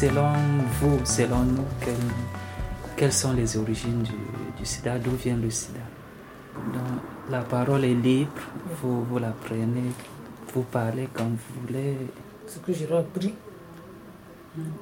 [0.00, 0.32] selon
[0.80, 1.66] vous, selon nous,
[2.96, 5.80] quelles, sont les origines du, sida D'où vient le sida?
[6.72, 8.40] Donc, La parole est libre,
[8.80, 9.92] vous, vous la prenez,
[10.54, 11.98] vous parlez comme vous voulez.
[12.46, 13.34] Ce que j'ai appris,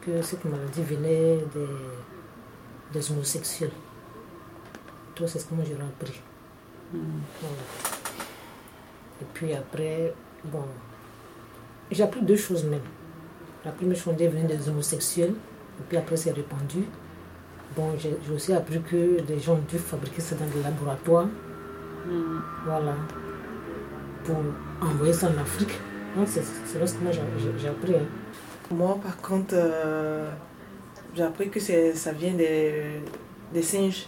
[0.00, 3.70] que cette maladie venait des, des homosexuels.
[5.14, 6.20] Toi, c'est ce que moi j'ai appris.
[9.22, 10.12] Et puis après,
[10.44, 10.64] bon,
[11.92, 12.80] j'ai appris deux choses même.
[13.64, 16.84] La première chose, venait des homosexuels, et puis après, c'est répandu.
[17.76, 21.26] Bon, j'ai aussi appris que les gens ont dû fabriquer ça dans des laboratoires.
[22.06, 22.40] Hmm.
[22.64, 22.94] Voilà.
[24.24, 24.36] Pour
[24.80, 25.72] envoyer ça en Afrique.
[26.26, 27.96] C'est ce que moi j'ai appris.
[27.96, 28.06] Hein.
[28.70, 30.30] Moi, par contre, euh,
[31.14, 33.00] j'ai appris que ça vient des,
[33.52, 34.06] des singes.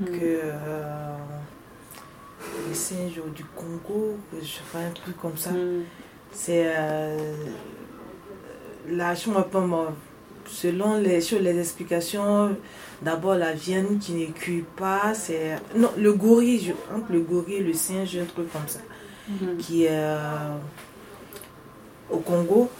[0.00, 0.06] Hmm.
[0.06, 1.16] Que euh,
[2.68, 5.50] les singes du Congo, je fais un truc comme ça.
[5.52, 5.84] Hmm.
[6.32, 7.18] C'est euh,
[8.88, 8.94] je
[9.30, 9.42] me
[10.48, 12.56] selon les, les explications,
[13.02, 15.56] d'abord la viande qui ne cuit pas, c'est.
[15.74, 18.80] Non, le gorille, entre le gorille le singe, un truc comme ça.
[19.28, 19.56] Hmm.
[19.58, 20.56] Qui est euh,
[22.10, 22.70] au Congo,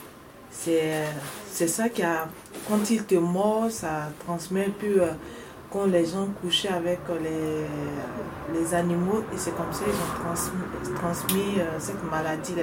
[0.51, 2.29] c'est ça qui a.
[2.69, 5.03] Quand il te mord, ça transmet un peu
[5.77, 11.59] quand les gens couchaient avec les, les animaux et c'est comme ça qu'ils ont transmis,
[11.59, 12.55] euh, cette maladie.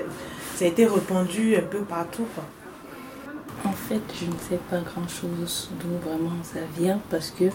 [0.56, 2.26] Ça a été répandu un peu partout.
[3.64, 7.46] En fait, je ne sais pas grand-chose d'où vraiment ça vient parce que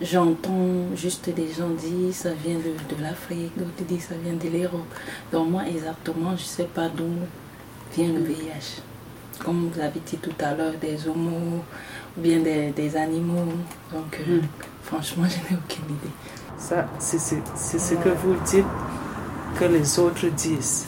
[0.00, 4.48] j'entends juste des gens dire ça vient de, de l'Afrique, d'autres disent ça vient de
[4.48, 4.92] l'Europe.
[5.30, 7.10] Donc moi exactement, je ne sais pas d'où
[7.94, 8.82] vient le VIH.
[9.38, 11.62] Comme vous avez dit tout à l'heure, des homos
[12.16, 13.52] ou bien des, animaux.
[13.92, 14.69] Donc euh, hmm.
[14.84, 16.14] Franchement, je n'ai aucune idée.
[16.58, 18.64] Ça, c'est ce que vous dites
[19.58, 20.86] que les autres disent.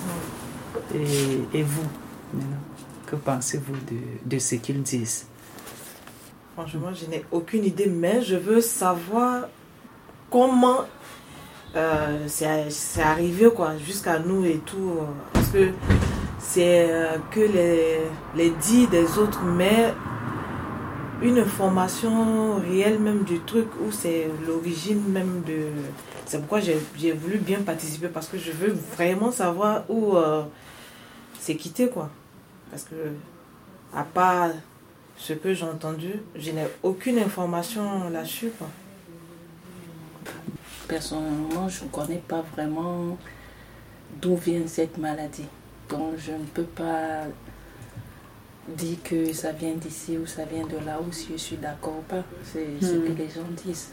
[0.95, 1.89] Et, et vous,
[2.35, 2.57] maintenant,
[3.07, 5.27] que pensez-vous de, de ce qu'ils disent?
[6.55, 9.45] Franchement, je n'ai aucune idée, mais je veux savoir
[10.31, 10.81] comment
[11.75, 14.99] euh, c'est arrivé quoi jusqu'à nous et tout.
[15.33, 15.71] Parce que
[16.39, 18.01] c'est euh, que les,
[18.37, 19.95] les dits des autres, mais
[21.23, 25.69] une information réelle même du truc où c'est l'origine même de...
[26.27, 30.43] C'est pourquoi j'ai voulu bien participer parce que je veux vraiment savoir où euh,
[31.39, 32.11] c'est quitté quoi.
[32.71, 32.95] Parce que
[33.95, 34.51] à part
[35.17, 38.69] ce que j'ai entendu, je n'ai aucune information là-dessus quoi.
[40.89, 43.17] Personnellement, je ne connais pas vraiment
[44.21, 45.47] d'où vient cette maladie.
[45.89, 47.25] Donc je ne peux pas
[48.69, 51.99] dit que ça vient d'ici ou ça vient de là ou si je suis d'accord
[51.99, 52.23] ou pas.
[52.45, 53.17] C'est ce que hmm.
[53.17, 53.91] les gens disent.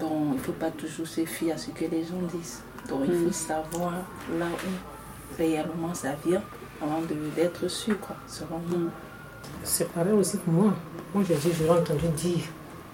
[0.00, 2.62] Donc il ne faut pas toujours se fier à ce que les gens disent.
[2.88, 3.32] Donc il faut hmm.
[3.32, 3.92] savoir
[4.38, 6.42] là où réellement ça vient
[6.80, 7.02] avant
[7.34, 8.90] d'être sûr, quoi, selon moi.
[9.62, 10.74] C'est pareil aussi pour moi.
[11.14, 12.44] Moi j'ai entendu dire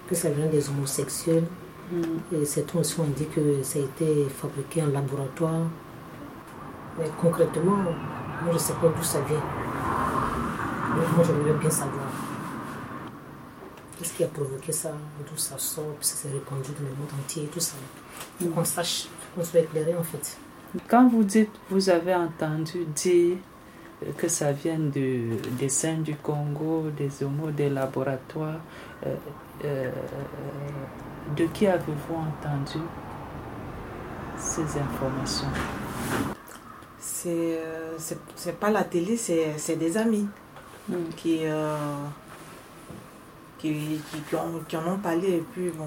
[0.09, 1.45] que ça vient des homosexuels.
[1.93, 2.35] Hmm.
[2.35, 5.67] Et certains aussi dit que ça a été fabriqué en laboratoire.
[6.99, 9.43] Mais concrètement, moi je ne sais pas d'où ça vient.
[10.95, 12.07] Moi, j'aimerais bien savoir
[13.99, 17.11] qu'est-ce qui a provoqué ça, d'où ça sort, puis ça s'est répandu dans le monde
[17.23, 17.77] entier, tout ça.
[18.41, 20.37] Faut qu'on sache, qu'on soit éclairé en fait.
[20.89, 23.37] Quand vous dites, vous avez entendu dire
[24.17, 28.61] que ça vient de, des saints du Congo, des homos, des laboratoires,
[29.07, 29.15] euh,
[29.65, 29.91] euh,
[31.37, 32.85] de qui avez-vous entendu
[34.37, 35.49] ces informations?
[36.99, 37.29] C'est
[37.59, 40.27] euh, c'est pas la télé, c'est des amis.
[40.89, 40.95] Mm.
[41.17, 41.77] qui, euh,
[43.59, 44.37] qui, qui,
[44.77, 45.87] en ont parlé et puis bon,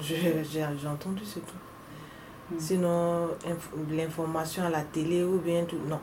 [0.00, 2.54] j'ai entendu c'est tout.
[2.54, 2.58] Mm.
[2.58, 3.28] Sinon,
[3.90, 6.00] l'information à la télé ou bien tout, non.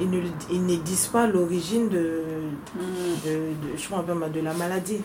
[0.00, 0.20] Ils ne,
[0.50, 2.22] ils ne disent pas l'origine de,
[2.74, 3.26] mm.
[3.26, 5.02] de, je de la maladie.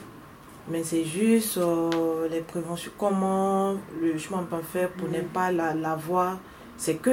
[0.69, 6.33] Mais c'est juste euh, les préventions, comment le chemin peut faire pour ne pas l'avoir.
[6.33, 6.39] La,
[6.77, 7.11] c'est que,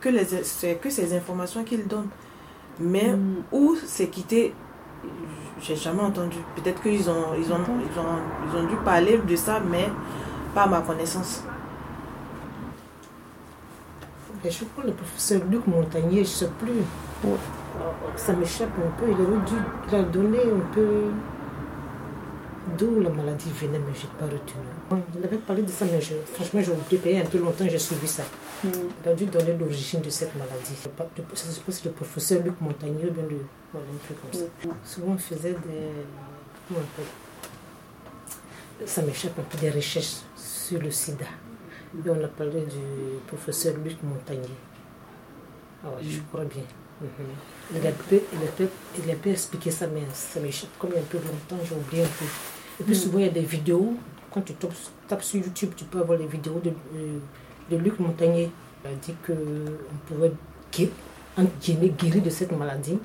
[0.00, 2.08] que, les, que ces informations qu'ils donnent.
[2.80, 3.44] Mais mm.
[3.52, 4.54] où c'est quitté,
[5.60, 6.38] j'ai jamais entendu.
[6.56, 9.88] Peut-être qu'ils ont, ils ont, ils ont, ils ont dû parler de ça, mais
[10.54, 11.44] pas à ma connaissance.
[14.44, 16.82] je crois le professeur Luc Montagnier, je ne sais plus.
[18.16, 19.10] Ça m'échappe un peu.
[19.10, 19.54] Il aurait dû
[19.88, 21.10] il a donné un peu
[22.82, 24.64] d'où la maladie venait, mais je n'ai pas retenu.
[25.16, 27.20] Il avait parlé de ça, mais je, franchement, j'ai oublié.
[27.20, 28.24] un peu longtemps, j'ai suivi ça.
[28.64, 28.70] Hmm.
[29.04, 30.74] Il a dû donner l'origine de cette maladie.
[30.74, 30.90] Je sais
[31.60, 33.36] pas si le professeur Luc Montagnier, bien le,
[33.72, 34.46] voilà, un peu comme ça.
[34.64, 34.72] Hmm.
[34.84, 35.92] Souvent, on faisait des.
[36.68, 36.86] Comment on
[38.86, 41.26] Ça m'échappe un peu des recherches sur le sida.
[42.04, 44.48] Et on a parlé du professeur Luc Montagnier.
[45.84, 46.62] Ah ouais, je crois bien.
[47.74, 48.68] Il, a pu, il, a
[49.04, 51.58] il a pu expliquer ça, mais ça m'échappe comme il y a un peu longtemps,
[51.68, 52.24] j'ai oublié un peu.
[52.80, 53.94] Et puis souvent, il y a des vidéos.
[54.30, 57.18] Quand tu tapes, sur YouTube, tu peux avoir les vidéos de, euh,
[57.70, 58.50] de Luc Montagnier.
[58.84, 60.32] Il a dit qu'on pouvait
[61.98, 62.98] guérir de cette maladie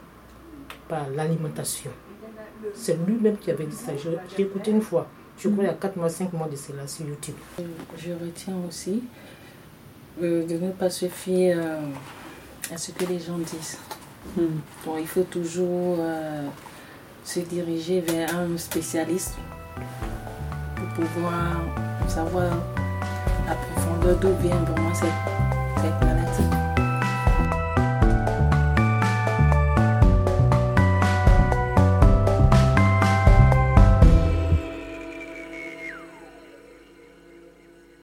[0.88, 1.92] par l'alimentation.
[2.74, 3.92] C'est lui-même qui avait dit ça.
[3.96, 5.08] J'ai écouté une fois.
[5.38, 7.36] Je crois qu'il y a 4 mois, 5 mois de cela sur YouTube.
[7.98, 9.04] Je retiens aussi
[10.22, 11.80] euh, de ne pas se fier euh,
[12.74, 13.78] à ce que les gens disent.
[14.36, 14.60] Hmm.
[14.84, 16.48] Bon, il faut toujours euh,
[17.28, 19.36] se diriger vers un spécialiste
[20.76, 21.58] pour pouvoir
[22.08, 22.54] savoir
[23.50, 25.10] à profondeur d'où vient vraiment cette,
[25.76, 26.17] cette.